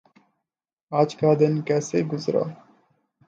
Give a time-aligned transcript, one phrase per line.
[0.91, 2.43] آج کا دن کیسے گزرا؟